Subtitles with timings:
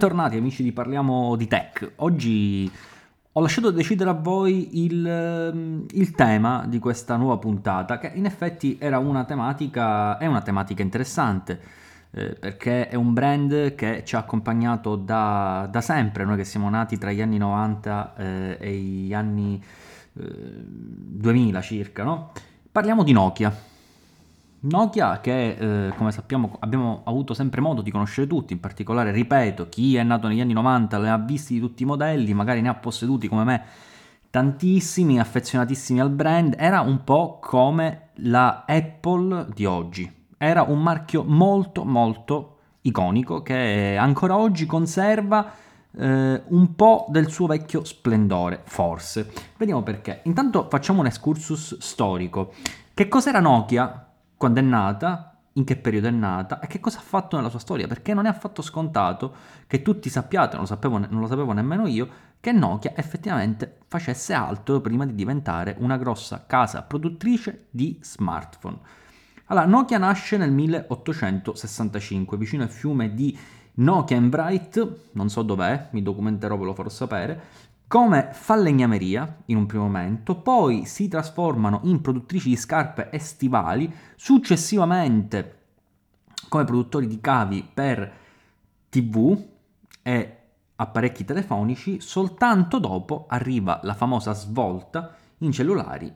[0.00, 1.92] Bentornati amici di Parliamo di Tech.
[1.96, 2.72] Oggi
[3.32, 8.24] ho lasciato decidere a voi il, ehm, il, tema di questa nuova puntata, che in
[8.24, 11.60] effetti era una tematica, è una tematica interessante,
[12.12, 16.70] eh, perché è un brand che ci ha accompagnato da, da, sempre, noi che siamo
[16.70, 19.62] nati tra gli anni 90 eh, e gli anni
[20.14, 22.32] eh, 2000 circa, no?
[22.72, 23.54] Parliamo di Nokia.
[24.62, 29.68] Nokia che eh, come sappiamo abbiamo avuto sempre modo di conoscere tutti, in particolare, ripeto,
[29.68, 32.68] chi è nato negli anni 90 le ha visti di tutti i modelli, magari ne
[32.68, 33.64] ha posseduti come me
[34.30, 40.10] tantissimi, affezionatissimi al brand, era un po' come la Apple di oggi.
[40.38, 45.52] Era un marchio molto molto iconico che ancora oggi conserva
[45.96, 49.32] eh, un po' del suo vecchio splendore, forse.
[49.56, 50.20] Vediamo perché.
[50.24, 52.52] Intanto facciamo un excursus storico.
[52.94, 54.09] Che cos'era Nokia?
[54.40, 57.58] Quando è nata, in che periodo è nata e che cosa ha fatto nella sua
[57.58, 59.34] storia, perché non è affatto scontato
[59.66, 62.08] che tutti sappiate, non lo sapevo, non lo sapevo nemmeno io,
[62.40, 68.78] che Nokia effettivamente facesse altro prima di diventare una grossa casa produttrice di smartphone.
[69.48, 73.38] Allora, Nokia nasce nel 1865 vicino al fiume di
[73.74, 77.40] Nokia Bright, non so dov'è, mi documenterò, ve lo farò sapere,
[77.90, 83.92] come falegnameria in un primo momento, poi si trasformano in produttrici di scarpe e stivali,
[84.14, 85.58] successivamente
[86.48, 88.12] come produttori di cavi per
[88.88, 89.36] TV
[90.02, 90.36] e
[90.76, 96.14] apparecchi telefonici, soltanto dopo arriva la famosa svolta in cellulari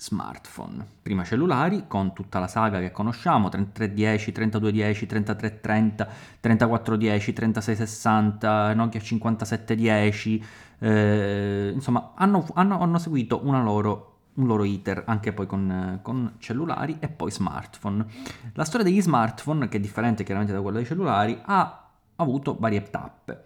[0.00, 0.84] smartphone.
[1.02, 6.08] Prima cellulari con tutta la saga che conosciamo, 3310, 3210, 3330,
[6.40, 10.44] 3410, 3660, Nokia 5710,
[10.78, 16.96] eh, insomma hanno, hanno, hanno seguito loro, un loro iter anche poi con, con, cellulari
[16.98, 18.06] e poi smartphone.
[18.54, 22.82] La storia degli smartphone, che è differente chiaramente da quella dei cellulari, ha avuto varie
[22.84, 23.44] tappe.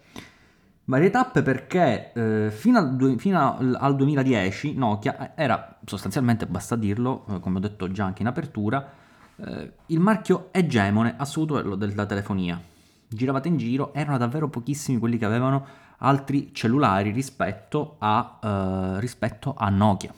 [0.87, 7.39] Varie tappe perché eh, fino, al, fino, al, 2010 Nokia era sostanzialmente, basta dirlo, eh,
[7.39, 8.87] come ho detto già anche in apertura,
[9.37, 12.61] eh, il marchio egemone assoluto della telefonia.
[13.07, 15.65] Giravate in giro, erano davvero pochissimi quelli che avevano
[15.97, 20.13] altri cellulari rispetto a, eh, rispetto a Nokia.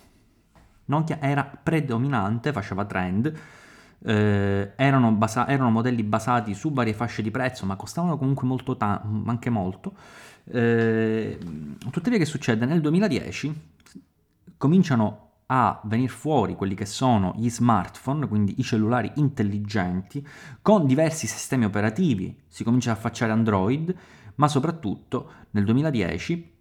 [0.86, 3.34] Nokia era predominante, faceva trend,
[4.04, 8.78] eh, erano, basa- erano, modelli basati su varie fasce di prezzo, ma costavano comunque molto,
[8.78, 9.94] ta- anche molto
[10.50, 11.38] eh,
[11.92, 12.66] tuttavia che succede?
[12.66, 13.62] Nel 2010
[14.58, 20.26] cominciano a venire fuori quelli che sono gli smartphone, quindi i cellulari intelligenti,
[20.62, 23.96] con diversi sistemi operativi, si comincia a affacciare Android,
[24.36, 26.56] ma soprattutto nel 2010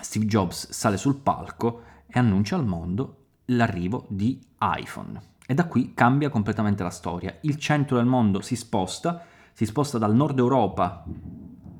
[0.00, 5.35] Steve Jobs sale sul palco e annuncia al mondo l'arrivo di iPhone.
[5.46, 7.36] E da qui cambia completamente la storia.
[7.42, 11.04] Il centro del mondo si sposta, si sposta dal nord Europa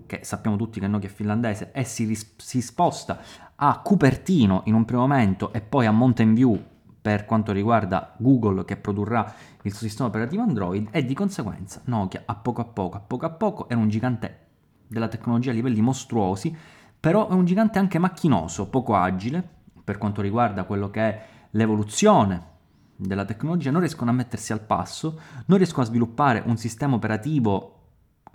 [0.07, 3.19] che sappiamo tutti che Nokia è finlandese, e si, ris- si sposta
[3.57, 6.63] a Cupertino in un primo momento e poi a Mountain View
[7.03, 9.33] per quanto riguarda Google che produrrà
[9.63, 13.27] il suo sistema operativo Android e di conseguenza Nokia a poco a poco, a poco
[13.27, 14.45] a poco è un gigante
[14.87, 16.57] della tecnologia a livelli mostruosi,
[16.99, 19.47] però è un gigante anche macchinoso, poco agile
[19.85, 22.55] per quanto riguarda quello che è l'evoluzione
[22.97, 27.73] della tecnologia, non riescono a mettersi al passo, non riescono a sviluppare un sistema operativo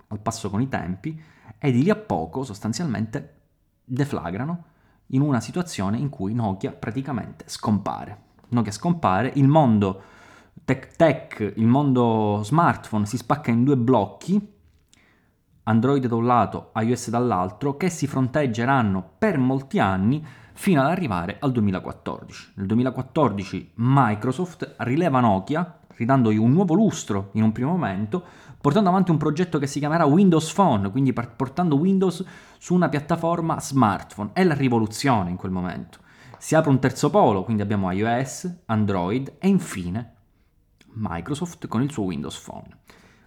[0.08, 1.20] al passo con i tempi
[1.58, 3.40] e di lì a poco sostanzialmente
[3.84, 4.64] deflagrano
[5.08, 8.30] in una situazione in cui Nokia praticamente scompare.
[8.48, 10.02] Nokia scompare, il mondo
[10.64, 14.50] tech tech, il mondo smartphone si spacca in due blocchi,
[15.64, 20.24] Android da un lato, iOS dall'altro, che si fronteggeranno per molti anni
[20.54, 22.52] fino ad arrivare al 2014.
[22.54, 28.22] Nel 2014 Microsoft rileva Nokia, ridandogli un nuovo lustro in un primo momento,
[28.60, 32.24] portando avanti un progetto che si chiamerà Windows Phone, quindi portando Windows
[32.58, 34.30] su una piattaforma smartphone.
[34.32, 35.98] È la rivoluzione in quel momento.
[36.38, 40.14] Si apre un terzo polo, quindi abbiamo iOS, Android e infine
[40.94, 42.78] Microsoft con il suo Windows Phone.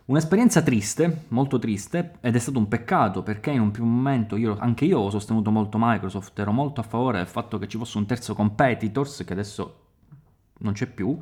[0.07, 4.55] Un'esperienza triste, molto triste, ed è stato un peccato perché in un primo momento io,
[4.59, 7.97] anche io ho sostenuto molto Microsoft, ero molto a favore del fatto che ci fosse
[7.97, 9.79] un terzo competitors, che adesso
[10.59, 11.17] non c'è più,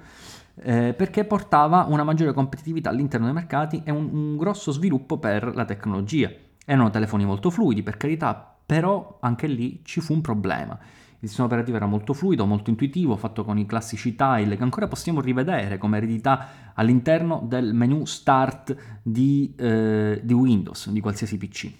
[0.56, 5.56] eh, perché portava una maggiore competitività all'interno dei mercati e un, un grosso sviluppo per
[5.56, 6.30] la tecnologia.
[6.65, 10.77] Erano telefoni molto fluidi, per carità, però anche lì ci fu un problema.
[11.19, 14.88] Il sistema operativo era molto fluido, molto intuitivo, fatto con i classici tile che ancora
[14.88, 21.71] possiamo rivedere come eredità all'interno del menu start di, eh, di Windows, di qualsiasi PC.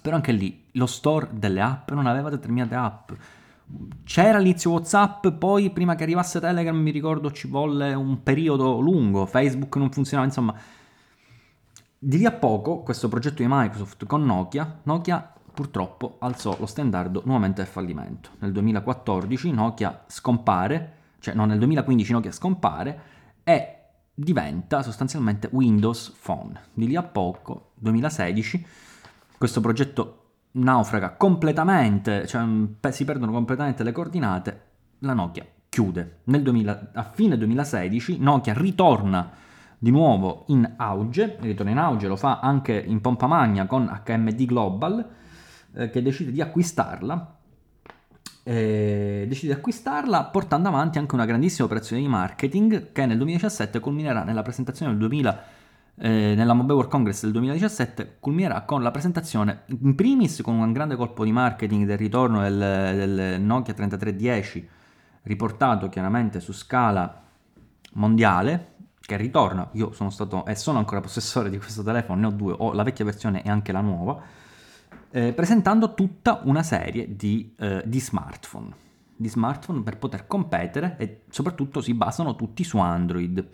[0.00, 3.10] Però anche lì lo store delle app non aveva determinate app
[4.04, 9.26] c'era l'inizio WhatsApp, poi prima che arrivasse Telegram mi ricordo ci volle un periodo lungo,
[9.26, 10.54] Facebook non funzionava, insomma
[11.98, 17.22] Di lì a poco, questo progetto di Microsoft con Nokia, Nokia purtroppo alzò lo standard
[17.24, 18.30] nuovamente al fallimento.
[18.38, 23.00] Nel 2014 Nokia scompare, cioè no, nel 2015 Nokia scompare
[23.44, 23.74] e
[24.14, 26.60] diventa sostanzialmente Windows Phone.
[26.72, 28.66] Di lì a poco, 2016,
[29.38, 30.16] questo progetto
[30.52, 32.44] naufraga completamente, cioè
[32.90, 34.62] si perdono completamente le coordinate,
[35.00, 36.18] la Nokia chiude.
[36.24, 39.30] 2000, a fine 2016 Nokia ritorna
[39.78, 44.44] di nuovo in auge, ritorna in auge, lo fa anche in pompa magna con HMD
[44.44, 45.08] Global,
[45.74, 47.38] eh, che decide di acquistarla
[48.42, 53.80] eh, decide di acquistarla portando avanti anche una grandissima operazione di marketing che nel 2017
[53.80, 55.44] culminerà nella presentazione del 2000
[56.02, 60.72] eh, nella Mobile World Congress del 2017 culminerà con la presentazione in primis con un
[60.72, 64.68] grande colpo di marketing del ritorno del, del Nokia 3310
[65.22, 67.22] riportato chiaramente su scala
[67.92, 68.68] mondiale
[69.00, 72.54] che ritorna, io sono stato e sono ancora possessore di questo telefono, ne ho due,
[72.56, 74.22] ho la vecchia versione e anche la nuova
[75.10, 78.72] eh, presentando tutta una serie di, eh, di, smartphone,
[79.16, 83.48] di smartphone per poter competere e soprattutto si basano tutti su Android.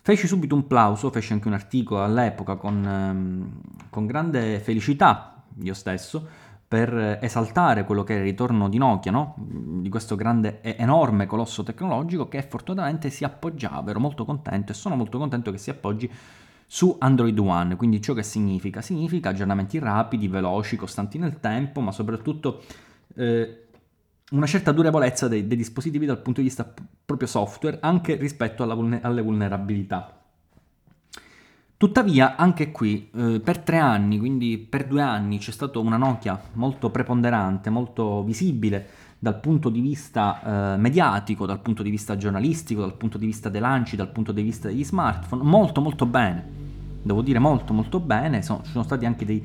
[0.00, 3.60] Feci subito un plauso, feci anche un articolo all'epoca con, ehm,
[3.90, 6.26] con grande felicità, io stesso,
[6.68, 9.34] per esaltare quello che è il ritorno di Nokia, no?
[9.36, 14.96] di questo grande, enorme colosso tecnologico che fortunatamente si appoggiava, ero molto contento e sono
[14.96, 16.10] molto contento che si appoggi
[16.66, 17.76] su Android One.
[17.76, 18.82] Quindi ciò che significa?
[18.82, 22.62] Significa aggiornamenti rapidi, veloci, costanti nel tempo, ma soprattutto
[23.14, 23.66] eh,
[24.30, 26.72] una certa durevolezza dei, dei, dispositivi dal punto di vista
[27.04, 30.20] proprio software, anche rispetto vulner- alle vulnerabilità.
[31.78, 36.40] Tuttavia, anche qui, eh, per tre anni, quindi per due anni, c'è stata una Nokia
[36.54, 42.80] molto preponderante, molto visibile dal punto di vista eh, mediatico, dal punto di vista giornalistico,
[42.80, 46.64] dal punto di vista dei lanci, dal punto di vista degli smartphone, molto molto bene.
[47.02, 49.44] Devo dire molto molto bene, sono, ci sono stati anche dei,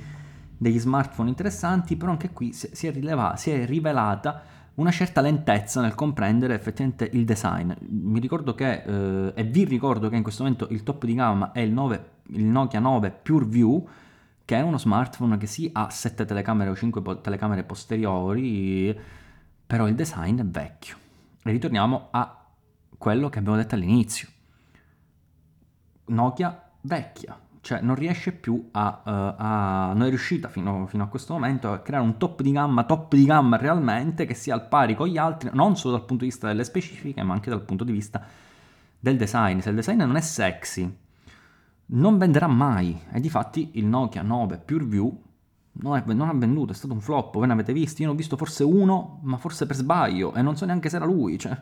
[0.57, 4.43] degli smartphone interessanti, però anche qui si, si, è, rileva, si è rivelata
[4.75, 7.71] una certa lentezza nel comprendere effettivamente il design.
[7.87, 11.51] Mi ricordo che, eh, e vi ricordo che in questo momento il top di gamma
[11.51, 13.87] è il, 9, il Nokia 9 PureView,
[14.43, 18.97] che è uno smartphone che sì ha 7 telecamere o 5 po- telecamere posteriori,
[19.71, 20.97] però il design è vecchio.
[21.41, 22.45] E ritorniamo a
[22.97, 24.27] quello che abbiamo detto all'inizio.
[26.07, 31.07] Nokia vecchia, cioè non riesce più a, uh, a non è riuscita fino, fino, a
[31.07, 34.67] questo momento a creare un top di gamma, top di gamma realmente che sia al
[34.67, 37.61] pari con gli altri, non solo dal punto di vista delle specifiche, ma anche dal
[37.61, 38.21] punto di vista
[38.99, 39.59] del design.
[39.59, 40.97] Se il design non è sexy,
[41.85, 43.03] non venderà mai.
[43.09, 45.21] E difatti il Nokia 9 PureView
[45.73, 47.35] non, è, non ha venduto, è stato un flop.
[47.35, 48.01] Voi ne avete visti?
[48.01, 50.97] Io ne ho visto forse uno, ma forse per sbaglio, e non so neanche se
[50.97, 51.39] era lui.
[51.39, 51.57] Cioè.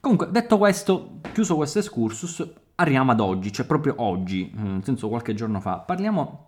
[0.00, 5.08] Comunque, detto questo, chiuso questo excursus, arriviamo ad oggi, cioè proprio oggi, eh, nel senso
[5.08, 5.78] qualche giorno fa.
[5.78, 6.46] Parliamo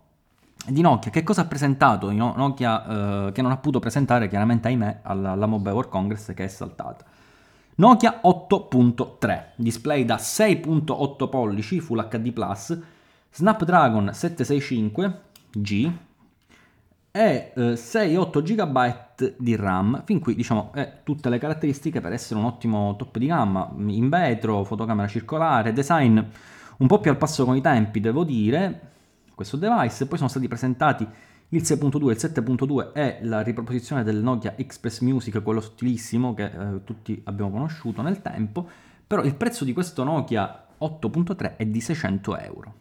[0.65, 1.11] di Nokia.
[1.11, 5.45] Che cosa ha presentato Nokia eh, che non ha potuto presentare chiaramente, ahimè, alla, alla
[5.47, 7.05] Mobile World Congress che è saltata?
[7.75, 12.33] Nokia 8.3, display da 6.8 pollici Full HD+,
[13.31, 15.91] Snapdragon 765G
[17.11, 20.03] e eh, 6-8 GB di RAM.
[20.05, 23.71] Fin qui, diciamo, è tutte le caratteristiche per essere un ottimo top di gamma.
[23.77, 26.19] In vetro, fotocamera circolare, design
[26.77, 28.89] un po' più al passo con i tempi, devo dire,
[29.35, 30.07] questo device.
[30.07, 31.07] Poi sono stati presentati
[31.49, 36.83] il 6.2, il 7.2 e la riproposizione del Nokia Express Music, quello sottilissimo che eh,
[36.83, 38.67] tutti abbiamo conosciuto nel tempo,
[39.05, 42.73] però il prezzo di questo Nokia 8.3 è di 600 euro,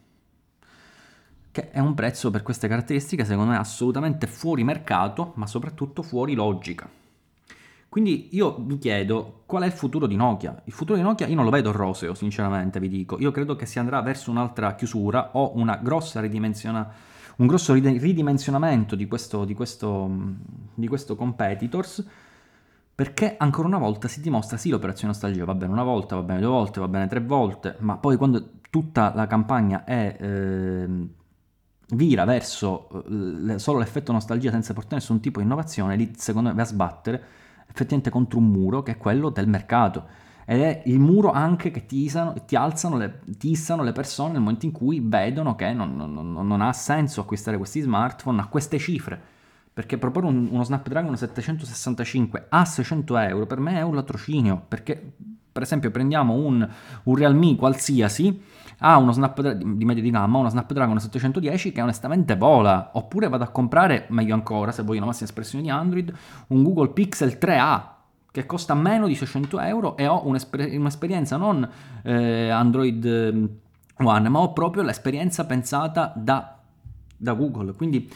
[1.52, 6.34] che è un prezzo per queste caratteristiche secondo me assolutamente fuori mercato, ma soprattutto fuori
[6.34, 6.88] logica.
[7.88, 10.62] Quindi io mi chiedo qual è il futuro di Nokia.
[10.64, 13.18] Il futuro di Nokia io non lo vedo roseo, sinceramente vi dico.
[13.18, 19.54] Io credo che si andrà verso un'altra chiusura o un grosso ridimensionamento di questo, di
[19.54, 20.08] questo,
[20.74, 22.06] di questo competitors
[23.00, 26.40] perché ancora una volta si dimostra sì l'operazione nostalgia va bene una volta, va bene
[26.40, 31.08] due volte, va bene tre volte, ma poi quando tutta la campagna è eh,
[31.92, 32.88] vira verso
[33.48, 36.66] eh, solo l'effetto nostalgia senza portare nessun tipo di innovazione, lì secondo me va a
[36.66, 37.22] sbattere
[37.66, 40.06] effettivamente contro un muro che è quello del mercato
[40.50, 44.66] ed è il muro anche che tisano, ti alzano le, tissano le persone nel momento
[44.66, 49.38] in cui vedono che non, non, non, ha senso acquistare questi smartphone a queste cifre.
[49.72, 54.60] Perché proporre un, uno Snapdragon 765 a 600 euro per me è un latrocinio.
[54.66, 55.12] Perché,
[55.60, 56.66] per esempio, prendiamo un,
[57.02, 58.42] un Realme qualsiasi,
[58.78, 62.92] ha uno Snapdragon di media di gamma, uno Snapdragon 710 che onestamente vola.
[62.94, 66.10] Oppure vado a comprare, meglio ancora, se voglio una massima espressione di Android,
[66.48, 67.82] un Google Pixel 3A
[68.32, 71.68] che costa meno di 600 euro e ho un'esper- un'esperienza non
[72.02, 73.04] eh, Android
[73.96, 76.56] One, ma ho proprio l'esperienza pensata da,
[77.16, 77.74] da Google.
[77.74, 78.10] Quindi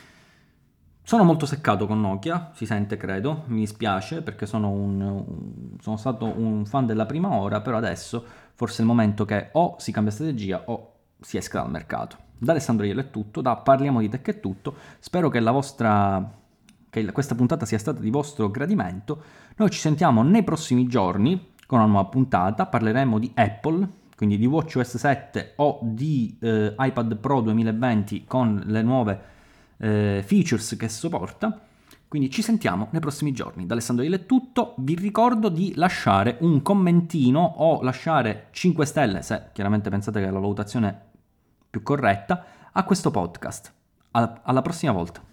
[1.06, 6.24] sono molto seccato con Nokia, si sente credo, mi dispiace perché sono, un, sono stato
[6.24, 10.10] un fan della prima ora, però adesso forse è il momento che o si cambia
[10.10, 12.16] strategia o si esca dal mercato.
[12.38, 16.42] Da Alessandro Iello è tutto, da Parliamo di Tech è tutto, spero che vostra
[16.88, 19.22] che questa puntata sia stata di vostro gradimento.
[19.56, 24.46] Noi ci sentiamo nei prossimi giorni con una nuova puntata, parleremo di Apple, quindi di
[24.46, 29.32] WatchOS 7 o di eh, iPad Pro 2020 con le nuove
[29.78, 31.60] eh, features che supporta.
[32.06, 33.66] Quindi ci sentiamo nei prossimi giorni.
[33.66, 34.74] Da Alessandro Ile è tutto.
[34.78, 40.30] Vi ricordo di lasciare un commentino o lasciare 5 stelle, se chiaramente pensate che è
[40.30, 41.00] la valutazione
[41.68, 43.72] più corretta, a questo podcast.
[44.12, 45.32] alla prossima volta.